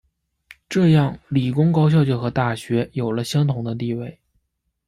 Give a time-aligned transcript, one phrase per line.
[0.67, 4.19] 这样理工高校就和大学有了相同的地位。